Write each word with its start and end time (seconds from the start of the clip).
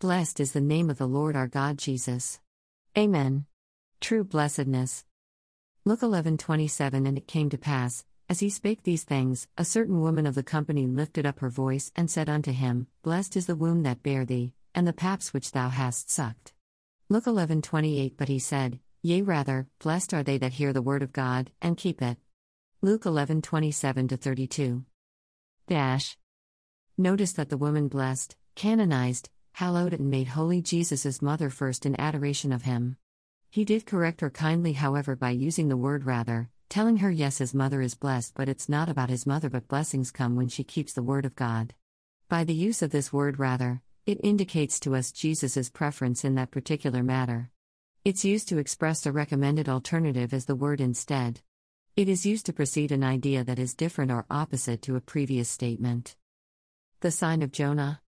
Blessed 0.00 0.40
is 0.40 0.52
the 0.52 0.62
name 0.62 0.88
of 0.88 0.96
the 0.96 1.06
Lord 1.06 1.36
our 1.36 1.46
God 1.46 1.76
Jesus. 1.76 2.40
Amen. 2.96 3.44
True 4.00 4.24
blessedness. 4.24 5.04
Luke 5.84 6.00
11:27 6.00 7.06
And 7.06 7.18
it 7.18 7.28
came 7.28 7.50
to 7.50 7.58
pass, 7.58 8.06
as 8.26 8.40
he 8.40 8.48
spake 8.48 8.82
these 8.82 9.04
things, 9.04 9.46
a 9.58 9.64
certain 9.66 10.00
woman 10.00 10.24
of 10.24 10.34
the 10.34 10.42
company 10.42 10.86
lifted 10.86 11.26
up 11.26 11.40
her 11.40 11.50
voice 11.50 11.92
and 11.94 12.10
said 12.10 12.30
unto 12.30 12.50
him, 12.50 12.86
Blessed 13.02 13.36
is 13.36 13.44
the 13.44 13.54
womb 13.54 13.82
that 13.82 14.02
bare 14.02 14.24
thee, 14.24 14.54
and 14.74 14.88
the 14.88 14.94
paps 14.94 15.34
which 15.34 15.52
thou 15.52 15.68
hast 15.68 16.08
sucked. 16.08 16.54
Luke 17.10 17.26
11:28 17.26 18.14
But 18.16 18.28
he 18.28 18.38
said, 18.38 18.80
Yea 19.02 19.20
rather, 19.20 19.68
blessed 19.80 20.14
are 20.14 20.22
they 20.22 20.38
that 20.38 20.54
hear 20.54 20.72
the 20.72 20.80
word 20.80 21.02
of 21.02 21.12
God 21.12 21.50
and 21.60 21.76
keep 21.76 22.00
it. 22.00 22.16
Luke 22.80 23.04
11:27 23.04 24.18
32. 24.18 24.82
Dash. 25.66 26.16
Notice 26.96 27.34
that 27.34 27.50
the 27.50 27.58
woman 27.58 27.88
blessed, 27.88 28.34
canonized, 28.54 29.28
hallowed 29.52 29.92
and 29.92 30.10
made 30.10 30.28
holy 30.28 30.62
Jesus' 30.62 31.20
mother 31.20 31.50
first 31.50 31.84
in 31.84 32.00
adoration 32.00 32.52
of 32.52 32.62
him. 32.62 32.96
He 33.50 33.64
did 33.64 33.86
correct 33.86 34.20
her 34.20 34.30
kindly, 34.30 34.74
however, 34.74 35.16
by 35.16 35.30
using 35.30 35.68
the 35.68 35.76
word 35.76 36.04
rather, 36.04 36.50
telling 36.68 36.98
her 36.98 37.10
yes, 37.10 37.38
his 37.38 37.52
mother 37.52 37.82
is 37.82 37.94
blessed, 37.94 38.34
but 38.34 38.48
it's 38.48 38.68
not 38.68 38.88
about 38.88 39.10
his 39.10 39.26
mother, 39.26 39.50
but 39.50 39.68
blessings 39.68 40.10
come 40.10 40.36
when 40.36 40.48
she 40.48 40.62
keeps 40.62 40.92
the 40.92 41.02
word 41.02 41.24
of 41.24 41.34
God. 41.34 41.74
By 42.28 42.44
the 42.44 42.54
use 42.54 42.80
of 42.80 42.90
this 42.90 43.12
word 43.12 43.40
rather, 43.40 43.82
it 44.06 44.20
indicates 44.22 44.78
to 44.80 44.94
us 44.94 45.12
Jesus' 45.12 45.68
preference 45.68 46.24
in 46.24 46.36
that 46.36 46.52
particular 46.52 47.02
matter. 47.02 47.50
It's 48.04 48.24
used 48.24 48.48
to 48.48 48.58
express 48.58 49.04
a 49.04 49.12
recommended 49.12 49.68
alternative 49.68 50.32
as 50.32 50.46
the 50.46 50.54
word 50.54 50.80
instead. 50.80 51.40
It 51.96 52.08
is 52.08 52.24
used 52.24 52.46
to 52.46 52.52
precede 52.52 52.92
an 52.92 53.04
idea 53.04 53.44
that 53.44 53.58
is 53.58 53.74
different 53.74 54.10
or 54.10 54.24
opposite 54.30 54.80
to 54.82 54.96
a 54.96 55.00
previous 55.00 55.50
statement. 55.50 56.16
The 57.00 57.10
sign 57.10 57.42
of 57.42 57.52
Jonah. 57.52 58.00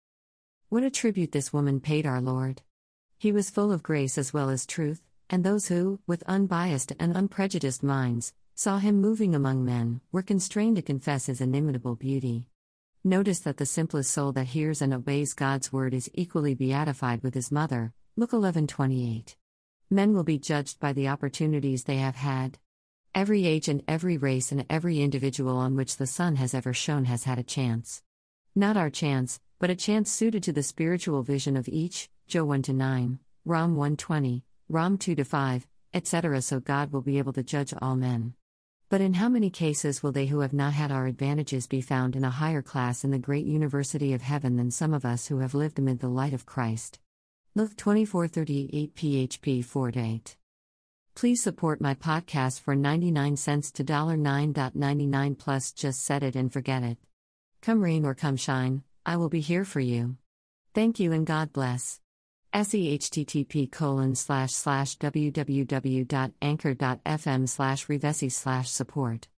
What 0.71 0.83
a 0.83 0.89
tribute 0.89 1.33
this 1.33 1.51
woman 1.51 1.81
paid 1.81 2.05
our 2.05 2.21
Lord. 2.21 2.61
He 3.17 3.33
was 3.33 3.49
full 3.49 3.73
of 3.73 3.83
grace 3.83 4.17
as 4.17 4.33
well 4.33 4.49
as 4.49 4.65
truth, 4.65 5.01
and 5.29 5.43
those 5.43 5.67
who, 5.67 5.99
with 6.07 6.23
unbiased 6.27 6.93
and 6.97 7.13
unprejudiced 7.13 7.83
minds, 7.83 8.31
saw 8.55 8.77
him 8.77 9.01
moving 9.01 9.35
among 9.35 9.65
men, 9.65 9.99
were 10.13 10.21
constrained 10.21 10.77
to 10.77 10.81
confess 10.81 11.25
his 11.25 11.41
inimitable 11.41 11.97
beauty. 11.97 12.47
Notice 13.03 13.39
that 13.39 13.57
the 13.57 13.65
simplest 13.65 14.13
soul 14.13 14.31
that 14.31 14.45
hears 14.45 14.81
and 14.81 14.93
obeys 14.93 15.33
God's 15.33 15.73
word 15.73 15.93
is 15.93 16.09
equally 16.13 16.53
beatified 16.53 17.21
with 17.21 17.33
his 17.33 17.51
mother. 17.51 17.91
Luke 18.15 18.31
11:28. 18.31 19.35
Men 19.89 20.13
will 20.13 20.23
be 20.23 20.39
judged 20.39 20.79
by 20.79 20.93
the 20.93 21.09
opportunities 21.09 21.83
they 21.83 21.97
have 21.97 22.15
had. 22.15 22.59
Every 23.13 23.45
age 23.45 23.67
and 23.67 23.83
every 23.89 24.15
race 24.15 24.53
and 24.53 24.65
every 24.69 25.01
individual 25.01 25.57
on 25.57 25.75
which 25.75 25.97
the 25.97 26.07
sun 26.07 26.37
has 26.37 26.53
ever 26.53 26.73
shone 26.73 27.03
has 27.11 27.25
had 27.25 27.37
a 27.37 27.43
chance. 27.43 28.03
Not 28.55 28.77
our 28.77 28.89
chance, 28.89 29.41
but 29.61 29.69
a 29.69 29.75
chance 29.75 30.09
suited 30.09 30.41
to 30.41 30.51
the 30.51 30.63
spiritual 30.63 31.21
vision 31.21 31.55
of 31.55 31.69
each, 31.69 32.09
Joe 32.27 32.43
1 32.45 32.63
to 32.63 32.73
9, 32.73 33.19
Rom 33.45 33.75
120, 33.75 34.43
Rom 34.67 34.97
2 34.97 35.13
to 35.13 35.23
5, 35.23 35.67
etc. 35.93 36.41
So 36.41 36.59
God 36.59 36.91
will 36.91 37.03
be 37.03 37.19
able 37.19 37.33
to 37.33 37.43
judge 37.43 37.71
all 37.79 37.95
men. 37.95 38.33
But 38.89 39.01
in 39.01 39.13
how 39.13 39.29
many 39.29 39.51
cases 39.51 40.01
will 40.01 40.11
they 40.11 40.25
who 40.25 40.39
have 40.39 40.51
not 40.51 40.73
had 40.73 40.91
our 40.91 41.05
advantages 41.05 41.67
be 41.67 41.79
found 41.79 42.15
in 42.15 42.23
a 42.23 42.31
higher 42.31 42.63
class 42.63 43.03
in 43.03 43.11
the 43.11 43.19
great 43.19 43.45
university 43.45 44.13
of 44.13 44.23
heaven 44.23 44.57
than 44.57 44.71
some 44.71 44.95
of 44.95 45.05
us 45.05 45.27
who 45.27 45.37
have 45.37 45.53
lived 45.53 45.77
amid 45.77 45.99
the 45.99 46.09
light 46.09 46.33
of 46.33 46.47
Christ? 46.47 46.99
Luke 47.53 47.77
2438 47.77 48.95
PHP 48.95 49.63
48. 49.63 50.37
Please 51.13 51.43
support 51.43 51.79
my 51.79 51.93
podcast 51.93 52.61
for 52.61 52.75
99 52.75 53.37
cents 53.37 53.71
to 53.73 53.83
$9.99 53.83 55.37
plus 55.37 55.71
just 55.71 56.03
set 56.03 56.23
it 56.23 56.35
and 56.35 56.51
forget 56.51 56.81
it. 56.81 56.97
Come 57.61 57.83
rain 57.83 58.05
or 58.05 58.15
come 58.15 58.37
shine, 58.37 58.81
I 59.05 59.17
will 59.17 59.29
be 59.29 59.39
here 59.39 59.65
for 59.65 59.79
you. 59.79 60.17
Thank 60.73 60.99
you 60.99 61.11
and 61.11 61.25
God 61.25 61.51
bless. 61.51 61.99
SEHTTP 62.53 63.71
colon 63.71 64.15
slash 64.15 64.53
slash 64.53 64.97
www.anchor.fm 64.97 65.39
slash 67.49 67.87
revesi 67.87 68.31
slash 68.31 68.69
support. 68.69 69.27